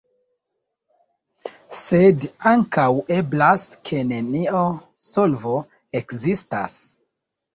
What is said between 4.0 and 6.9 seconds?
nenio solvo ekzistas.